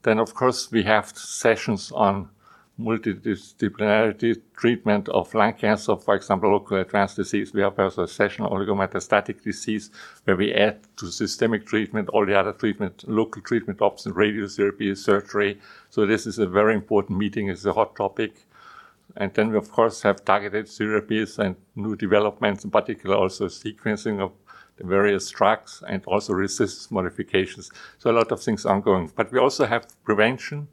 Then, 0.03 0.19
of 0.19 0.35
course, 0.35 0.71
we 0.71 0.83
have 0.85 1.17
sessions 1.17 1.93
on 1.93 2.31
multidisciplinarity 2.79 4.41
treatment 4.57 5.09
of 5.09 5.35
lung 5.35 5.55
cancer, 5.55 5.97
for 5.97 6.15
example, 6.15 6.51
local 6.51 6.77
advanced 6.79 7.17
disease. 7.17 7.53
We 7.53 7.63
have 7.63 7.79
also 7.79 8.03
a 8.03 8.09
session 8.09 8.45
on 8.45 8.53
oligometastatic 8.53 9.43
disease 9.43 9.91
where 10.25 10.37
we 10.37 10.53
add 10.53 10.81
to 10.99 11.11
systemic 11.11 11.67
treatment 11.67 12.09
all 12.11 12.27
the 12.27 12.39
other 12.39 12.53
treatment, 12.53 13.05
local 13.09 13.43
treatment 13.43 13.81
options, 13.81 14.15
radiotherapy, 14.15 14.97
surgery. 14.97 15.59
So 15.91 16.07
this 16.07 16.27
is 16.27 16.39
a 16.39 16.47
very 16.47 16.75
important 16.75 17.19
meeting. 17.19 17.49
It's 17.49 17.65
a 17.65 17.73
hot 17.73 17.97
topic. 17.97 18.46
And 19.17 19.33
then 19.35 19.51
we, 19.51 19.57
of 19.57 19.71
course, 19.71 20.03
have 20.03 20.25
targeted 20.25 20.67
therapies 20.67 21.39
and 21.39 21.57
new 21.75 21.97
developments, 21.97 22.65
in 22.65 22.71
particular 22.71 23.17
also 23.17 23.47
sequencing 23.47 24.21
of 24.21 24.33
the 24.77 24.85
various 24.85 25.31
drugs 25.31 25.83
and 25.89 26.05
also 26.07 26.33
resistance 26.35 26.91
modifications. 26.91 27.71
So 27.99 28.11
a 28.11 28.13
lot 28.13 28.33
of 28.33 28.43
things 28.43 28.67
ongoing. 28.67 29.11
But 29.15 29.33
we 29.33 29.39
also 29.39 29.67
have 29.67 29.87
prevention 30.05 30.69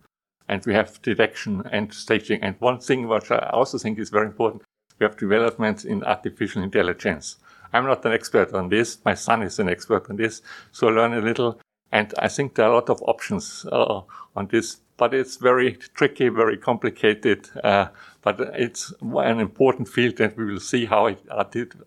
and 0.49 0.65
we 0.65 0.73
have 0.73 1.01
detection 1.01 1.63
and 1.71 1.93
staging. 1.93 2.43
And 2.43 2.55
one 2.59 2.79
thing 2.79 3.07
which 3.07 3.31
I 3.31 3.49
also 3.53 3.77
think 3.77 3.97
is 3.97 4.09
very 4.09 4.27
important, 4.27 4.63
we 4.99 5.05
have 5.05 5.17
developments 5.17 5.85
in 5.85 6.03
artificial 6.03 6.61
intelligence. 6.61 7.37
I'm 7.71 7.85
not 7.85 8.05
an 8.05 8.11
expert 8.11 8.53
on 8.53 8.69
this. 8.69 8.99
My 9.03 9.13
son 9.13 9.41
is 9.41 9.57
an 9.59 9.69
expert 9.69 10.09
on 10.09 10.17
this. 10.17 10.41
So 10.71 10.87
learn 10.87 11.13
a 11.13 11.21
little. 11.21 11.59
And 11.91 12.13
I 12.19 12.27
think 12.27 12.55
there 12.55 12.65
are 12.65 12.71
a 12.71 12.75
lot 12.75 12.89
of 12.89 13.01
options 13.03 13.65
uh, 13.71 14.01
on 14.35 14.47
this, 14.47 14.77
but 14.97 15.13
it's 15.13 15.37
very 15.37 15.73
tricky, 15.73 16.29
very 16.29 16.57
complicated. 16.57 17.49
Uh, 17.63 17.87
but 18.23 18.39
it's 18.39 18.93
an 19.01 19.39
important 19.39 19.87
field 19.87 20.19
and 20.19 20.35
we 20.37 20.45
will 20.45 20.59
see 20.59 20.85
how 20.85 21.15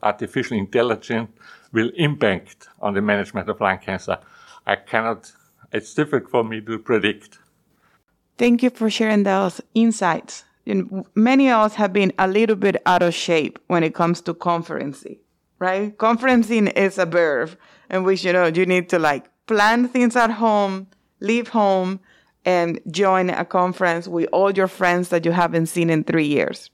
artificial 0.03 0.57
intelligence 0.57 1.31
will 1.73 1.91
impact 1.97 2.69
on 2.81 2.95
the 2.95 3.01
management 3.01 3.49
of 3.49 3.61
lung 3.61 3.79
cancer. 3.79 4.19
I 4.67 4.77
cannot, 4.77 5.33
it's 5.73 5.95
difficult 5.95 6.31
for 6.31 6.45
me 6.45 6.61
to 6.61 6.79
predict. 6.79 7.39
Thank 8.39 8.63
you 8.63 8.71
for 8.71 8.91
sharing 8.91 9.23
those 9.23 9.61
insights. 9.75 10.45
many 11.15 11.49
of 11.49 11.67
us 11.67 11.75
have 11.77 11.93
been 11.93 12.13
a 12.19 12.29
little 12.29 12.57
bit 12.57 12.83
out 12.85 13.03
of 13.03 13.15
shape 13.15 13.59
when 13.69 13.83
it 13.83 13.95
comes 13.95 14.21
to 14.23 14.35
conferencing, 14.35 15.19
right? 15.59 15.97
Conferencing 15.97 16.73
is 16.77 16.99
a 16.99 17.07
verb 17.07 17.57
in 17.89 18.05
which, 18.05 18.25
you 18.25 18.33
know, 18.33 18.47
you 18.47 18.67
need 18.67 18.89
to 18.91 18.99
like 18.99 19.25
plan 19.47 19.89
things 19.89 20.17
at 20.17 20.33
home, 20.33 20.89
leave 21.21 21.49
home, 21.49 22.01
and 22.47 22.81
join 22.91 23.29
a 23.29 23.45
conference 23.45 24.07
with 24.07 24.29
all 24.33 24.53
your 24.53 24.69
friends 24.69 25.09
that 25.09 25.25
you 25.25 25.33
haven't 25.33 25.67
seen 25.67 25.91
in 25.91 26.05
three 26.05 26.27
years. 26.27 26.71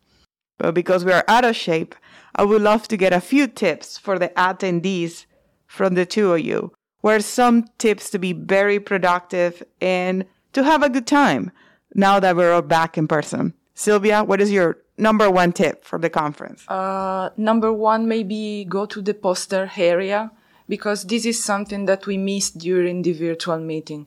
But 0.58 0.74
because 0.74 1.04
we 1.04 1.12
are 1.12 1.24
out 1.26 1.46
of 1.46 1.56
shape, 1.56 1.96
I 2.36 2.44
would 2.44 2.62
love 2.62 2.86
to 2.88 2.96
get 2.96 3.12
a 3.12 3.20
few 3.20 3.48
tips 3.48 3.98
for 3.98 4.18
the 4.18 4.28
attendees 4.28 5.24
from 5.66 5.94
the 5.94 6.06
two 6.06 6.34
of 6.34 6.40
you. 6.40 6.72
What 7.00 7.16
are 7.16 7.20
some 7.20 7.64
tips 7.78 8.10
to 8.10 8.18
be 8.18 8.32
very 8.32 8.78
productive 8.78 9.62
and 9.80 10.26
to 10.52 10.62
have 10.62 10.82
a 10.82 10.90
good 10.90 11.06
time 11.06 11.50
now 11.94 12.20
that 12.20 12.36
we're 12.36 12.52
all 12.52 12.62
back 12.62 12.96
in 12.96 13.08
person? 13.08 13.54
Silvia, 13.74 14.22
what 14.22 14.40
is 14.40 14.52
your 14.52 14.78
number 14.98 15.30
one 15.30 15.52
tip 15.52 15.84
for 15.84 15.98
the 15.98 16.10
conference? 16.10 16.68
Uh, 16.68 17.30
number 17.36 17.72
one, 17.72 18.06
maybe 18.06 18.66
go 18.68 18.86
to 18.86 19.00
the 19.00 19.14
poster 19.14 19.70
area 19.76 20.30
because 20.68 21.04
this 21.04 21.24
is 21.26 21.42
something 21.42 21.86
that 21.86 22.06
we 22.06 22.18
missed 22.18 22.58
during 22.58 23.02
the 23.02 23.12
virtual 23.12 23.58
meeting. 23.58 24.06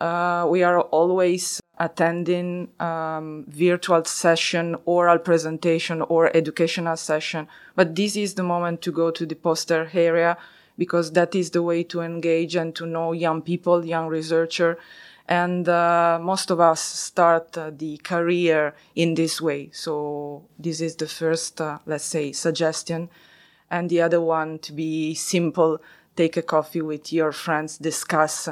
Uh, 0.00 0.46
we 0.48 0.62
are 0.62 0.80
always 0.80 1.60
attending 1.78 2.68
um, 2.80 3.44
virtual 3.48 4.04
session, 4.04 4.76
oral 4.84 5.18
presentation, 5.18 6.02
or 6.02 6.34
educational 6.36 6.96
session, 6.96 7.48
but 7.74 7.94
this 7.94 8.16
is 8.16 8.34
the 8.34 8.42
moment 8.42 8.80
to 8.82 8.92
go 8.92 9.10
to 9.10 9.26
the 9.26 9.34
poster 9.34 9.90
area 9.92 10.36
because 10.76 11.12
that 11.12 11.34
is 11.34 11.50
the 11.50 11.62
way 11.62 11.82
to 11.82 12.00
engage 12.00 12.56
and 12.56 12.74
to 12.74 12.86
know 12.86 13.12
young 13.12 13.40
people, 13.42 13.84
young 13.84 14.08
researcher. 14.08 14.78
And 15.28 15.68
uh, 15.68 16.18
most 16.20 16.50
of 16.50 16.60
us 16.60 16.80
start 16.80 17.56
uh, 17.56 17.70
the 17.74 17.96
career 17.98 18.74
in 18.94 19.14
this 19.14 19.40
way. 19.40 19.70
So 19.72 20.44
this 20.58 20.80
is 20.80 20.96
the 20.96 21.06
first, 21.06 21.60
uh, 21.60 21.78
let's 21.86 22.04
say, 22.04 22.32
suggestion. 22.32 23.08
And 23.70 23.88
the 23.88 24.02
other 24.02 24.20
one 24.20 24.58
to 24.60 24.72
be 24.72 25.14
simple, 25.14 25.80
take 26.16 26.36
a 26.36 26.42
coffee 26.42 26.82
with 26.82 27.12
your 27.12 27.32
friends, 27.32 27.78
discuss 27.78 28.48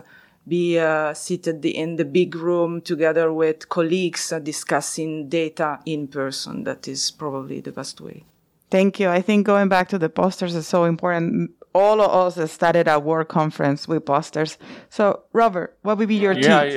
be 0.47 0.79
uh, 0.79 1.15
seated 1.15 1.65
in 1.65 1.97
the 1.97 2.05
big 2.05 2.35
room 2.35 2.81
together 2.81 3.33
with 3.33 3.69
colleagues 3.69 4.33
uh, 4.33 4.39
discussing 4.39 5.29
data 5.29 5.79
in 5.87 6.09
person. 6.09 6.65
That 6.65 6.89
is 6.89 7.11
probably 7.11 7.61
the 7.61 7.73
best 7.73 8.01
way. 8.01 8.25
Thank 8.71 8.99
you. 8.99 9.09
I 9.09 9.21
think 9.21 9.47
going 9.47 9.69
back 9.69 9.89
to 9.91 9.99
the 9.99 10.09
posters 10.09 10.55
is 10.55 10.67
so 10.67 10.85
important. 10.85 11.51
All 11.75 12.01
of 12.01 12.39
us 12.39 12.53
started 12.53 12.89
a 12.89 12.99
work 12.99 13.29
conference 13.29 13.87
with 13.87 14.05
posters. 14.05 14.59
So, 14.89 15.23
Robert, 15.33 15.77
what 15.83 15.99
would 15.99 16.09
be 16.09 16.17
your 16.17 16.33
yeah, 16.33 16.65
tips? 16.65 16.77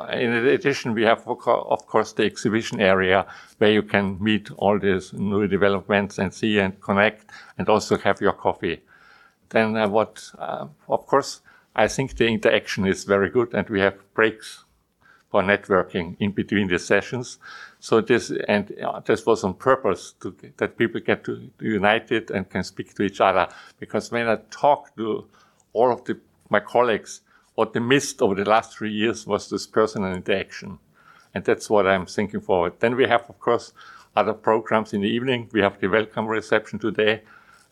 Uh, 0.00 0.04
in 0.12 0.32
addition, 0.32 0.94
we 0.94 1.02
have, 1.02 1.26
of 1.26 1.86
course, 1.86 2.12
the 2.12 2.24
exhibition 2.24 2.80
area 2.80 3.26
where 3.58 3.72
you 3.72 3.82
can 3.82 4.22
meet 4.22 4.50
all 4.56 4.78
these 4.78 5.12
new 5.12 5.46
developments 5.46 6.18
and 6.18 6.32
see 6.32 6.58
and 6.58 6.80
connect 6.80 7.30
and 7.58 7.68
also 7.68 7.98
have 7.98 8.20
your 8.20 8.32
coffee. 8.32 8.82
Then, 9.48 9.76
uh, 9.76 9.88
what, 9.88 10.22
uh, 10.38 10.66
of 10.88 11.06
course, 11.06 11.40
I 11.74 11.88
think 11.88 12.16
the 12.16 12.26
interaction 12.26 12.86
is 12.86 13.04
very 13.04 13.30
good 13.30 13.52
and 13.52 13.68
we 13.68 13.80
have 13.80 13.96
breaks 14.14 14.64
for 15.30 15.42
networking 15.42 16.16
in 16.20 16.30
between 16.30 16.68
the 16.68 16.78
sessions. 16.78 17.38
So 17.80 18.00
this, 18.00 18.30
and 18.46 18.72
uh, 18.80 19.00
this 19.00 19.26
was 19.26 19.42
on 19.42 19.54
purpose 19.54 20.14
to, 20.20 20.34
that 20.58 20.78
people 20.78 21.00
get 21.00 21.24
to, 21.24 21.50
to 21.58 21.64
united 21.64 22.30
and 22.30 22.48
can 22.48 22.62
speak 22.62 22.94
to 22.94 23.02
each 23.02 23.20
other. 23.20 23.48
Because 23.80 24.12
when 24.12 24.28
I 24.28 24.36
talk 24.50 24.94
to 24.96 25.26
all 25.72 25.90
of 25.92 26.04
the, 26.04 26.20
my 26.50 26.60
colleagues, 26.60 27.22
what 27.56 27.72
they 27.72 27.80
missed 27.80 28.22
over 28.22 28.36
the 28.36 28.48
last 28.48 28.76
three 28.76 28.92
years 28.92 29.26
was 29.26 29.50
this 29.50 29.66
personal 29.66 30.12
interaction. 30.12 30.78
And 31.34 31.44
that's 31.44 31.68
what 31.68 31.86
I'm 31.88 32.06
thinking 32.06 32.40
forward. 32.40 32.74
Then 32.78 32.94
we 32.94 33.08
have, 33.08 33.28
of 33.28 33.40
course, 33.40 33.72
other 34.14 34.34
programs 34.34 34.92
in 34.92 35.00
the 35.00 35.08
evening. 35.08 35.50
We 35.52 35.62
have 35.62 35.80
the 35.80 35.88
welcome 35.88 36.28
reception 36.28 36.78
today. 36.78 37.22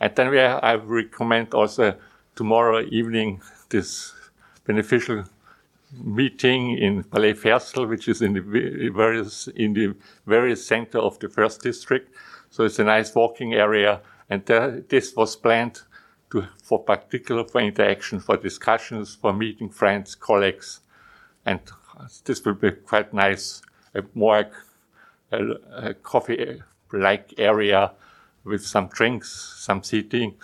And 0.00 0.14
then 0.16 0.30
we 0.30 0.40
I 0.40 0.75
recommend 0.75 1.54
also 1.54 1.94
tomorrow 2.35 2.80
evening 2.90 3.40
this 3.73 4.14
beneficial 4.64 5.25
meeting 5.93 6.79
in 6.79 7.02
Palais 7.02 7.35
Ferstel, 7.35 7.88
which 7.88 8.09
is 8.09 8.23
in 8.23 8.33
the 8.35 8.91
various 8.95 9.49
in 9.49 9.75
the 9.75 9.95
very 10.26 10.57
center 10.57 10.99
of 10.99 11.19
the 11.19 11.29
first 11.29 11.62
district. 11.62 12.14
So 12.50 12.64
it's 12.64 12.79
a 12.79 12.85
nice 12.85 13.14
walking 13.14 13.55
area, 13.55 14.00
and 14.31 14.45
there, 14.47 14.83
this 14.88 15.17
was 15.17 15.37
planned 15.37 15.83
to 16.31 16.47
for 16.62 16.79
particular 16.83 17.45
for 17.45 17.61
interaction, 17.61 18.21
for 18.21 18.37
discussions, 18.37 19.14
for 19.14 19.33
meeting 19.33 19.71
friends, 19.71 20.14
colleagues, 20.14 20.81
and 21.45 21.61
this 22.25 22.45
will 22.45 22.55
be 22.55 22.71
quite 22.71 23.12
nice. 23.12 23.62
A 23.95 24.02
more 24.14 24.50
a, 25.31 25.38
a 25.88 25.95
coffee-like 25.95 27.35
area 27.38 27.93
with 28.45 28.67
some 28.67 28.88
drinks, 28.88 29.57
some 29.59 29.83
seating, 29.83 30.35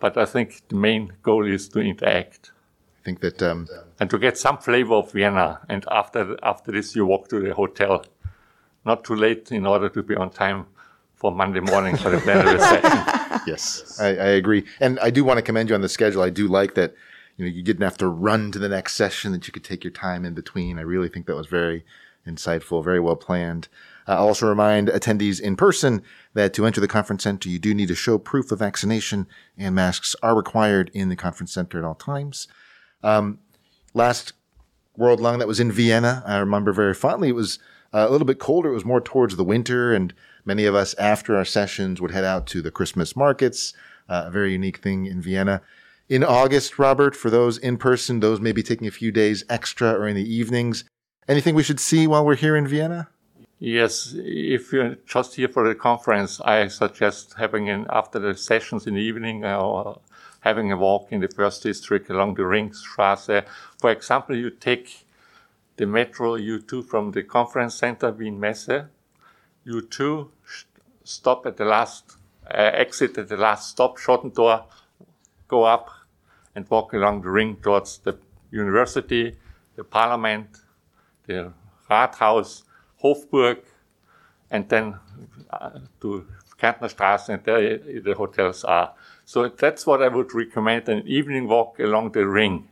but 0.00 0.16
I 0.16 0.24
think 0.24 0.62
the 0.68 0.76
main 0.76 1.12
goal 1.22 1.46
is 1.46 1.68
to 1.68 1.80
interact 1.80 2.52
think 3.04 3.20
that 3.20 3.42
um, 3.42 3.68
and 4.00 4.10
to 4.10 4.18
get 4.18 4.38
some 4.38 4.58
flavor 4.58 4.94
of 4.94 5.12
Vienna. 5.12 5.60
And 5.68 5.84
after 5.90 6.36
after 6.42 6.72
this, 6.72 6.96
you 6.96 7.06
walk 7.06 7.28
to 7.28 7.40
the 7.40 7.54
hotel, 7.54 8.04
not 8.84 9.04
too 9.04 9.14
late 9.14 9.52
in 9.52 9.66
order 9.66 9.88
to 9.90 10.02
be 10.02 10.16
on 10.16 10.30
time 10.30 10.66
for 11.14 11.30
Monday 11.30 11.60
morning 11.60 11.96
for 11.96 12.10
the 12.10 12.18
plenary 12.18 12.58
session. 12.58 13.00
Yes, 13.46 14.00
I, 14.00 14.06
I, 14.06 14.28
agree, 14.40 14.64
and 14.80 14.98
I 15.00 15.10
do 15.10 15.22
want 15.22 15.36
to 15.36 15.42
commend 15.42 15.68
you 15.68 15.74
on 15.74 15.82
the 15.82 15.88
schedule. 15.88 16.22
I 16.22 16.30
do 16.30 16.48
like 16.48 16.74
that. 16.76 16.94
You 17.36 17.44
know, 17.44 17.50
you 17.50 17.62
didn't 17.62 17.82
have 17.82 17.98
to 17.98 18.08
run 18.08 18.52
to 18.52 18.58
the 18.58 18.70
next 18.70 18.94
session; 18.94 19.32
that 19.32 19.46
you 19.46 19.52
could 19.52 19.64
take 19.64 19.84
your 19.84 19.90
time 19.90 20.24
in 20.24 20.32
between. 20.32 20.78
I 20.78 20.82
really 20.82 21.10
think 21.10 21.26
that 21.26 21.34
was 21.34 21.46
very 21.46 21.84
insightful, 22.26 22.82
very 22.82 23.00
well 23.00 23.16
planned. 23.16 23.68
Uh, 24.08 24.12
I'll 24.12 24.28
also 24.28 24.48
remind 24.48 24.88
attendees 24.88 25.40
in 25.40 25.56
person 25.56 26.02
that 26.32 26.54
to 26.54 26.64
enter 26.64 26.80
the 26.80 26.88
conference 26.88 27.24
center, 27.24 27.50
you 27.50 27.58
do 27.58 27.74
need 27.74 27.88
to 27.88 27.94
show 27.94 28.16
proof 28.16 28.50
of 28.50 28.60
vaccination, 28.60 29.26
and 29.58 29.74
masks 29.74 30.16
are 30.22 30.34
required 30.34 30.90
in 30.94 31.10
the 31.10 31.16
conference 31.16 31.52
center 31.52 31.76
at 31.76 31.84
all 31.84 31.96
times. 31.96 32.48
Um, 33.04 33.38
last 33.92 34.32
World 34.96 35.20
Lung 35.20 35.38
that 35.38 35.46
was 35.46 35.60
in 35.60 35.70
Vienna, 35.70 36.22
I 36.26 36.38
remember 36.38 36.72
very 36.72 36.94
fondly. 36.94 37.28
It 37.28 37.34
was 37.34 37.58
uh, 37.92 38.06
a 38.08 38.10
little 38.10 38.26
bit 38.26 38.38
colder. 38.38 38.70
It 38.70 38.74
was 38.74 38.84
more 38.84 39.00
towards 39.00 39.36
the 39.36 39.44
winter, 39.44 39.92
and 39.92 40.14
many 40.44 40.64
of 40.64 40.74
us 40.74 40.94
after 40.94 41.36
our 41.36 41.44
sessions 41.44 42.00
would 42.00 42.10
head 42.10 42.24
out 42.24 42.46
to 42.48 42.62
the 42.62 42.70
Christmas 42.70 43.14
markets. 43.14 43.74
Uh, 44.08 44.24
a 44.26 44.30
very 44.30 44.52
unique 44.52 44.78
thing 44.78 45.06
in 45.06 45.20
Vienna. 45.20 45.60
In 46.08 46.24
August, 46.24 46.78
Robert, 46.78 47.14
for 47.14 47.30
those 47.30 47.58
in 47.58 47.76
person, 47.76 48.20
those 48.20 48.40
may 48.40 48.52
be 48.52 48.62
taking 48.62 48.86
a 48.86 48.90
few 48.90 49.12
days 49.12 49.44
extra 49.48 49.92
or 49.92 50.08
in 50.08 50.16
the 50.16 50.34
evenings. 50.34 50.84
Anything 51.28 51.54
we 51.54 51.62
should 51.62 51.80
see 51.80 52.06
while 52.06 52.24
we're 52.24 52.36
here 52.36 52.56
in 52.56 52.66
Vienna? 52.66 53.08
Yes, 53.58 54.14
if 54.14 54.72
you're 54.72 54.96
just 55.06 55.36
here 55.36 55.48
for 55.48 55.66
the 55.66 55.74
conference, 55.74 56.40
I 56.42 56.68
suggest 56.68 57.34
having 57.38 57.70
an 57.70 57.86
after 57.88 58.18
the 58.18 58.34
sessions 58.34 58.86
in 58.86 58.94
the 58.94 59.00
evening 59.00 59.44
or 59.44 60.00
having 60.44 60.70
a 60.70 60.76
walk 60.76 61.08
in 61.10 61.20
the 61.20 61.28
first 61.28 61.62
district 61.62 62.10
along 62.10 62.34
the 62.34 62.42
Ringstrasse. 62.42 63.46
For 63.80 63.90
example, 63.90 64.36
you 64.36 64.50
take 64.50 65.06
the 65.76 65.86
metro 65.86 66.36
U2 66.36 66.86
from 66.86 67.12
the 67.12 67.22
conference 67.22 67.74
center 67.74 68.12
Wien 68.12 68.38
Messe. 68.38 68.84
U2 69.66 70.28
stop 71.02 71.46
at 71.46 71.56
the 71.56 71.64
last 71.64 72.18
uh, 72.46 72.70
exit 72.74 73.16
at 73.16 73.28
the 73.28 73.38
last 73.38 73.70
stop, 73.70 73.98
Schottentor, 73.98 74.64
go 75.48 75.64
up 75.64 75.88
and 76.54 76.68
walk 76.68 76.92
along 76.92 77.22
the 77.22 77.30
ring 77.30 77.56
towards 77.62 77.98
the 77.98 78.18
university, 78.50 79.36
the 79.76 79.84
parliament, 79.84 80.60
the 81.26 81.52
Rathaus, 81.90 82.64
Hofburg, 83.02 83.58
and 84.50 84.68
then 84.68 84.94
uh, 85.50 85.70
to 86.02 86.26
Kärntnerstraße, 86.60 87.30
and 87.30 87.44
there 87.44 87.78
the 87.78 88.14
hotels 88.14 88.62
are. 88.64 88.92
So 89.24 89.48
that's 89.48 89.86
what 89.86 90.02
I 90.02 90.08
would 90.08 90.34
recommend, 90.34 90.88
an 90.88 91.06
evening 91.06 91.48
walk 91.48 91.78
along 91.78 92.12
the 92.12 92.26
ring. 92.26 92.68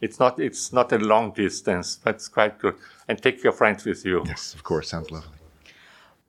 It's 0.00 0.18
not, 0.18 0.38
it's 0.38 0.72
not 0.72 0.92
a 0.92 0.98
long 0.98 1.32
distance, 1.32 1.98
but 2.02 2.16
it's 2.16 2.28
quite 2.28 2.58
good. 2.58 2.74
And 3.08 3.20
take 3.20 3.42
your 3.42 3.52
friends 3.52 3.84
with 3.84 4.04
you. 4.04 4.22
Yes, 4.26 4.54
of 4.54 4.62
course. 4.62 4.90
Sounds 4.90 5.10
lovely. 5.10 5.30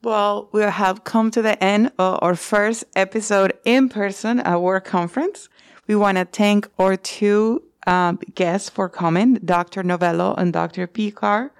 Well, 0.02 0.48
we 0.52 0.62
have 0.62 1.04
come 1.04 1.30
to 1.32 1.42
the 1.42 1.62
end 1.62 1.92
of 1.98 2.18
our 2.22 2.34
first 2.34 2.84
episode 2.96 3.52
in 3.64 3.88
person 3.88 4.40
at 4.40 4.60
World 4.60 4.84
Conference. 4.84 5.48
We 5.86 5.94
want 5.94 6.16
to 6.18 6.24
thank 6.24 6.68
our 6.78 6.96
two 6.96 7.62
um, 7.86 8.18
guests 8.34 8.70
for 8.70 8.88
coming, 8.88 9.34
Dr. 9.44 9.82
Novello 9.82 10.34
and 10.36 10.52
Dr. 10.52 10.86
Pirker. 10.86 11.50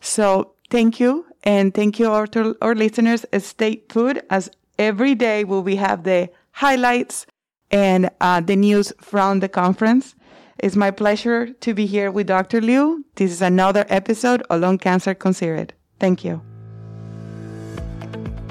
So 0.00 0.52
thank 0.70 1.00
you. 1.00 1.26
And 1.44 1.74
thank 1.74 1.98
you 1.98 2.10
our, 2.10 2.26
to 2.28 2.56
our 2.62 2.74
listeners. 2.74 3.26
Stay 3.38 3.76
put 3.76 4.24
as 4.30 4.50
every 4.78 5.14
day 5.14 5.44
will 5.44 5.62
we 5.62 5.76
have 5.76 6.04
the 6.04 6.30
highlights 6.52 7.26
and 7.70 8.10
uh, 8.20 8.40
the 8.40 8.56
news 8.56 8.92
from 9.00 9.40
the 9.40 9.48
conference. 9.48 10.14
It's 10.58 10.76
my 10.76 10.90
pleasure 10.90 11.52
to 11.52 11.74
be 11.74 11.86
here 11.86 12.10
with 12.10 12.28
Dr. 12.28 12.60
Liu. 12.60 13.04
This 13.16 13.32
is 13.32 13.42
another 13.42 13.84
episode 13.88 14.42
of 14.48 14.60
Lung 14.60 14.78
Cancer 14.78 15.14
Considered. 15.14 15.74
Thank 15.98 16.24
you. 16.24 16.40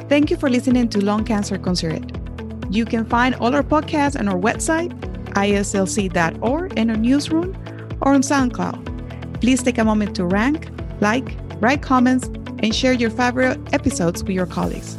Thank 0.09 0.29
you 0.29 0.35
for 0.35 0.49
listening 0.49 0.89
to 0.89 1.03
Lung 1.03 1.23
Cancer 1.23 1.57
Considered. 1.57 2.17
You 2.69 2.85
can 2.85 3.05
find 3.05 3.35
all 3.35 3.55
our 3.55 3.63
podcasts 3.63 4.19
on 4.19 4.27
our 4.27 4.37
website, 4.37 4.91
iaslc.org, 5.35 6.77
in 6.77 6.89
our 6.89 6.97
newsroom, 6.97 7.55
or 8.01 8.13
on 8.13 8.21
SoundCloud. 8.21 9.39
Please 9.39 9.63
take 9.63 9.77
a 9.77 9.85
moment 9.85 10.15
to 10.15 10.25
rank, 10.25 10.69
like, 10.99 11.37
write 11.61 11.81
comments, 11.81 12.27
and 12.59 12.75
share 12.75 12.93
your 12.93 13.09
favorite 13.09 13.59
episodes 13.73 14.23
with 14.23 14.33
your 14.33 14.45
colleagues. 14.45 14.97